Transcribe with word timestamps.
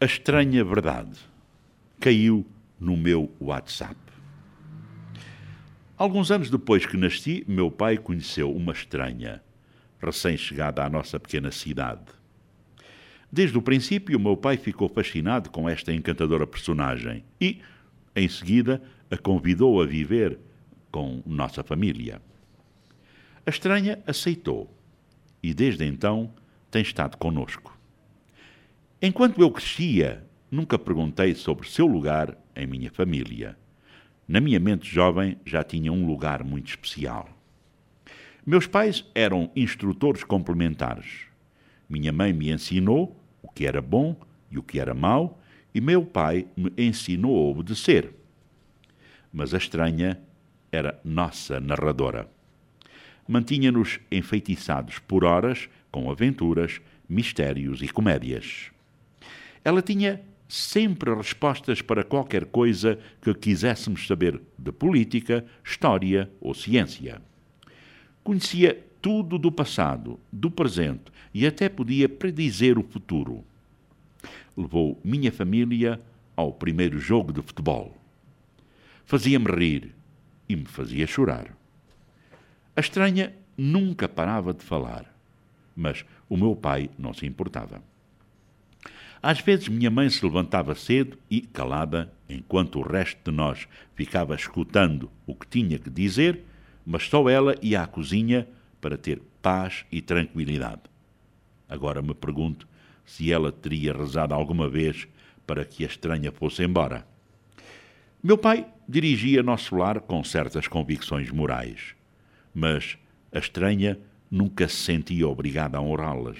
A 0.00 0.04
estranha 0.04 0.64
verdade 0.64 1.18
caiu 1.98 2.46
no 2.78 2.96
meu 2.96 3.34
WhatsApp. 3.40 3.96
Alguns 5.96 6.30
anos 6.30 6.48
depois 6.50 6.86
que 6.86 6.96
nasci, 6.96 7.44
meu 7.48 7.68
pai 7.68 7.98
conheceu 7.98 8.54
uma 8.54 8.70
estranha, 8.72 9.42
recém-chegada 10.00 10.84
à 10.84 10.88
nossa 10.88 11.18
pequena 11.18 11.50
cidade. 11.50 12.04
Desde 13.30 13.58
o 13.58 13.62
princípio, 13.62 14.20
meu 14.20 14.36
pai 14.36 14.56
ficou 14.56 14.88
fascinado 14.88 15.50
com 15.50 15.68
esta 15.68 15.92
encantadora 15.92 16.46
personagem 16.46 17.24
e, 17.40 17.60
em 18.14 18.28
seguida, 18.28 18.80
a 19.10 19.18
convidou 19.18 19.82
a 19.82 19.84
viver 19.84 20.38
com 20.92 21.20
nossa 21.26 21.64
família. 21.64 22.22
A 23.44 23.50
estranha 23.50 23.98
aceitou 24.06 24.72
e, 25.42 25.52
desde 25.52 25.84
então, 25.84 26.32
tem 26.70 26.82
estado 26.82 27.16
conosco. 27.16 27.77
Enquanto 29.00 29.40
eu 29.40 29.48
crescia, 29.48 30.26
nunca 30.50 30.76
perguntei 30.76 31.32
sobre 31.32 31.68
seu 31.68 31.86
lugar 31.86 32.36
em 32.56 32.66
minha 32.66 32.90
família. 32.90 33.56
Na 34.26 34.40
minha 34.40 34.58
mente 34.58 34.92
jovem 34.92 35.38
já 35.46 35.62
tinha 35.62 35.92
um 35.92 36.04
lugar 36.04 36.42
muito 36.42 36.70
especial. 36.70 37.28
Meus 38.44 38.66
pais 38.66 39.04
eram 39.14 39.52
instrutores 39.54 40.24
complementares. 40.24 41.26
Minha 41.88 42.12
mãe 42.12 42.32
me 42.32 42.50
ensinou 42.50 43.16
o 43.40 43.48
que 43.48 43.66
era 43.66 43.80
bom 43.80 44.16
e 44.50 44.58
o 44.58 44.64
que 44.64 44.80
era 44.80 44.94
mau, 44.94 45.40
e 45.72 45.80
meu 45.80 46.04
pai 46.04 46.48
me 46.56 46.72
ensinou 46.76 47.36
a 47.36 47.50
obedecer. 47.50 48.12
Mas 49.32 49.54
a 49.54 49.58
estranha 49.58 50.20
era 50.72 51.00
nossa 51.04 51.60
narradora. 51.60 52.28
Mantinha-nos 53.28 54.00
enfeitiçados 54.10 54.98
por 54.98 55.24
horas 55.24 55.68
com 55.88 56.10
aventuras, 56.10 56.80
mistérios 57.08 57.80
e 57.80 57.86
comédias. 57.86 58.72
Ela 59.68 59.82
tinha 59.82 60.22
sempre 60.48 61.14
respostas 61.14 61.82
para 61.82 62.02
qualquer 62.02 62.46
coisa 62.46 62.98
que 63.20 63.34
quiséssemos 63.34 64.06
saber 64.06 64.40
de 64.58 64.72
política, 64.72 65.44
história 65.62 66.32
ou 66.40 66.54
ciência. 66.54 67.20
Conhecia 68.24 68.82
tudo 69.02 69.38
do 69.38 69.52
passado, 69.52 70.18
do 70.32 70.50
presente 70.50 71.12
e 71.34 71.46
até 71.46 71.68
podia 71.68 72.08
predizer 72.08 72.78
o 72.78 72.82
futuro. 72.82 73.44
Levou 74.56 74.98
minha 75.04 75.30
família 75.30 76.00
ao 76.34 76.50
primeiro 76.50 76.98
jogo 76.98 77.30
de 77.30 77.42
futebol. 77.42 77.94
Fazia-me 79.04 79.50
rir 79.54 79.94
e 80.48 80.56
me 80.56 80.64
fazia 80.64 81.06
chorar. 81.06 81.54
A 82.74 82.80
estranha 82.80 83.34
nunca 83.54 84.08
parava 84.08 84.54
de 84.54 84.64
falar, 84.64 85.14
mas 85.76 86.06
o 86.26 86.38
meu 86.38 86.56
pai 86.56 86.88
não 86.98 87.12
se 87.12 87.26
importava. 87.26 87.82
Às 89.22 89.40
vezes 89.40 89.68
minha 89.68 89.90
mãe 89.90 90.08
se 90.08 90.24
levantava 90.24 90.74
cedo 90.74 91.18
e, 91.30 91.40
calada, 91.40 92.12
enquanto 92.28 92.78
o 92.78 92.82
resto 92.82 93.30
de 93.30 93.36
nós 93.36 93.66
ficava 93.94 94.34
escutando 94.34 95.10
o 95.26 95.34
que 95.34 95.46
tinha 95.46 95.78
que 95.78 95.90
dizer, 95.90 96.44
mas 96.86 97.08
só 97.08 97.28
ela 97.28 97.54
ia 97.60 97.82
à 97.82 97.86
cozinha 97.86 98.48
para 98.80 98.96
ter 98.96 99.20
paz 99.42 99.84
e 99.90 100.00
tranquilidade. 100.00 100.82
Agora 101.68 102.00
me 102.00 102.14
pergunto 102.14 102.66
se 103.04 103.32
ela 103.32 103.50
teria 103.50 103.92
rezado 103.92 104.34
alguma 104.34 104.68
vez 104.68 105.08
para 105.46 105.64
que 105.64 105.82
a 105.82 105.86
estranha 105.86 106.30
fosse 106.30 106.62
embora. 106.62 107.06
Meu 108.22 108.38
pai 108.38 108.66
dirigia 108.88 109.42
nosso 109.42 109.76
lar 109.76 110.00
com 110.00 110.22
certas 110.22 110.68
convicções 110.68 111.30
morais, 111.30 111.94
mas 112.54 112.98
a 113.32 113.38
estranha 113.38 113.98
nunca 114.30 114.68
se 114.68 114.76
sentia 114.76 115.28
obrigada 115.28 115.78
a 115.78 115.80
honrá-las. 115.80 116.38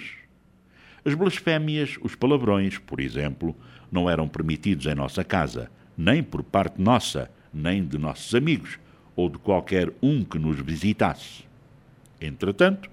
As 1.03 1.13
blasfémias, 1.13 1.97
os 2.01 2.15
palavrões, 2.15 2.77
por 2.77 2.99
exemplo, 2.99 3.55
não 3.91 4.09
eram 4.09 4.27
permitidos 4.27 4.85
em 4.85 4.95
nossa 4.95 5.23
casa, 5.23 5.71
nem 5.97 6.21
por 6.21 6.43
parte 6.43 6.81
nossa, 6.81 7.31
nem 7.53 7.85
de 7.85 7.97
nossos 7.97 8.35
amigos, 8.35 8.77
ou 9.15 9.29
de 9.29 9.37
qualquer 9.37 9.91
um 10.01 10.23
que 10.23 10.37
nos 10.37 10.59
visitasse. 10.59 11.43
Entretanto, 12.19 12.89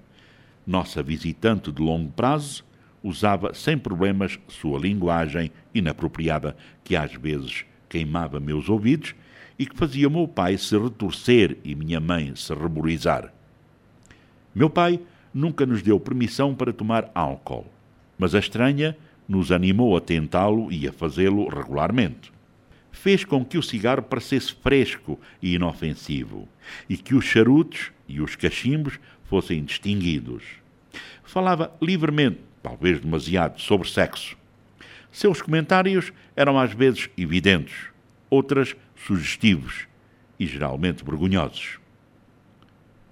nossa 0.65 1.03
visitante 1.03 1.71
de 1.71 1.81
longo 1.81 2.11
prazo 2.11 2.63
usava 3.03 3.53
sem 3.53 3.77
problemas 3.77 4.39
sua 4.47 4.79
linguagem 4.79 5.51
inapropriada, 5.73 6.55
que 6.83 6.95
às 6.95 7.13
vezes 7.13 7.65
queimava 7.89 8.39
meus 8.39 8.67
ouvidos 8.69 9.15
e 9.59 9.65
que 9.65 9.75
fazia 9.75 10.09
meu 10.09 10.27
pai 10.27 10.57
se 10.57 10.77
retorcer 10.77 11.57
e 11.63 11.75
minha 11.75 11.99
mãe 11.99 12.35
se 12.35 12.53
reborizar. 12.53 13.33
Meu 14.53 14.69
pai 14.69 14.99
nunca 15.33 15.65
nos 15.65 15.81
deu 15.81 15.99
permissão 15.99 16.55
para 16.55 16.73
tomar 16.73 17.11
álcool 17.13 17.65
mas 18.17 18.33
a 18.33 18.39
estranha 18.39 18.97
nos 19.27 19.51
animou 19.51 19.95
a 19.95 20.01
tentá-lo 20.01 20.71
e 20.71 20.87
a 20.87 20.91
fazê-lo 20.91 21.47
regularmente. 21.49 22.31
Fez 22.91 23.23
com 23.23 23.45
que 23.45 23.57
o 23.57 23.63
cigarro 23.63 24.01
parecesse 24.01 24.53
fresco 24.53 25.19
e 25.41 25.55
inofensivo, 25.55 26.47
e 26.89 26.97
que 26.97 27.13
os 27.13 27.25
charutos 27.25 27.91
e 28.07 28.21
os 28.21 28.35
cachimbos 28.35 28.99
fossem 29.25 29.63
distinguidos. 29.63 30.43
Falava 31.23 31.71
livremente, 31.81 32.39
talvez 32.63 32.99
demasiado, 32.99 33.59
sobre 33.61 33.87
sexo. 33.89 34.37
Seus 35.11 35.41
comentários 35.41 36.11
eram 36.35 36.59
às 36.59 36.73
vezes 36.73 37.09
evidentes, 37.17 37.87
outras 38.29 38.75
sugestivos 38.95 39.87
e 40.39 40.45
geralmente 40.45 41.03
vergonhosos. 41.03 41.79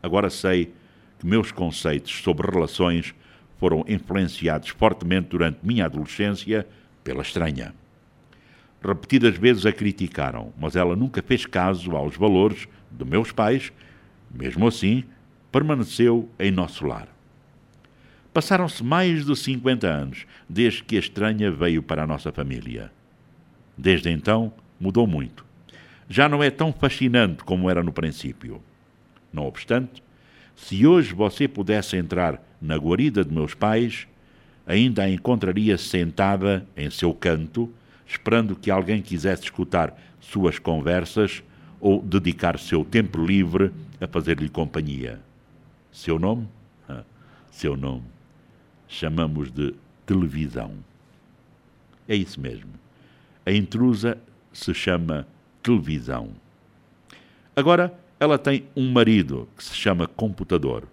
Agora 0.02 0.30
sei 0.30 0.72
que 1.20 1.26
meus 1.26 1.52
conceitos 1.52 2.22
sobre 2.22 2.50
relações 2.50 3.14
foram 3.58 3.84
influenciados 3.88 4.70
fortemente 4.70 5.30
durante 5.30 5.60
minha 5.64 5.86
adolescência 5.86 6.68
pela 7.04 7.22
estranha. 7.22 7.74
Repetidas 8.84 9.36
vezes 9.38 9.66
a 9.66 9.72
criticaram, 9.72 10.54
mas 10.58 10.76
ela 10.76 10.96
nunca 10.96 11.22
fez 11.22 11.46
caso 11.46 11.96
aos 11.96 12.16
valores 12.16 12.68
de 12.92 13.06
meus 13.06 13.32
pais, 13.32 13.72
mesmo 14.32 14.68
assim, 14.68 15.04
permaneceu 15.52 16.30
em 16.38 16.52
nosso 16.52 16.86
lar. 16.86 17.08
Passaram-se 18.34 18.84
mais 18.84 19.26
de 19.26 19.36
50 19.36 19.88
anos 19.88 20.26
desde 20.48 20.84
que 20.84 20.98
a 20.98 21.00
estranha 21.00 21.50
veio 21.50 21.82
para 21.82 22.04
a 22.04 22.08
nossa 22.08 22.32
família. 22.32 22.92
Desde 23.78 24.10
então, 24.10 24.54
mudou 24.80 25.08
muito. 25.08 25.46
Já 26.10 26.30
não 26.30 26.44
é 26.44 26.52
tão 26.52 26.72
fascinante 26.72 27.44
como 27.44 27.70
era 27.70 27.82
no 27.82 27.94
princípio. 27.94 28.62
Não 29.32 29.46
obstante, 29.46 30.04
se 30.56 30.86
hoje 30.86 31.14
você 31.14 31.48
pudesse 31.48 31.98
entrar 31.98 32.42
na 32.66 32.76
guarida 32.76 33.24
de 33.24 33.34
meus 33.34 33.54
pais, 33.54 34.08
ainda 34.66 35.04
a 35.04 35.10
encontraria 35.10 35.78
sentada 35.78 36.66
em 36.76 36.90
seu 36.90 37.14
canto, 37.14 37.72
esperando 38.06 38.56
que 38.56 38.72
alguém 38.72 39.02
quisesse 39.02 39.44
escutar 39.44 39.98
suas 40.20 40.60
conversas 40.60 41.44
ou 41.80 42.02
dedicar 42.02 42.58
seu 42.58 42.84
tempo 42.84 43.24
livre 43.24 43.72
a 44.02 44.08
fazer-lhe 44.08 44.50
companhia. 44.50 45.20
Seu 45.92 46.18
nome? 46.18 46.48
Ah, 46.90 47.04
seu 47.52 47.78
nome. 47.78 48.04
Chamamos 48.88 49.52
de 49.52 49.74
televisão. 50.06 50.74
É 52.08 52.16
isso 52.16 52.40
mesmo. 52.40 52.72
A 53.46 53.52
intrusa 53.52 54.18
se 54.52 54.74
chama 54.74 55.28
televisão. 55.62 56.30
Agora, 57.56 57.94
ela 58.20 58.38
tem 58.38 58.66
um 58.76 58.92
marido 58.92 59.48
que 59.56 59.64
se 59.64 59.76
chama 59.76 60.08
computador 60.08 60.88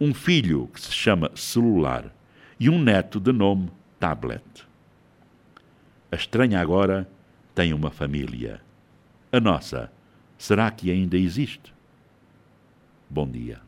um 0.00 0.12
filho 0.12 0.68
que 0.72 0.80
se 0.80 0.92
chama 0.92 1.30
celular 1.34 2.12
e 2.58 2.68
um 2.68 2.80
neto 2.80 3.18
de 3.18 3.32
nome 3.32 3.70
tablet. 3.98 4.66
A 6.10 6.16
estranha 6.16 6.60
agora 6.60 7.08
tem 7.54 7.72
uma 7.72 7.90
família. 7.90 8.60
A 9.32 9.40
nossa, 9.40 9.90
será 10.38 10.70
que 10.70 10.90
ainda 10.90 11.16
existe? 11.16 11.74
Bom 13.08 13.26
dia. 13.28 13.65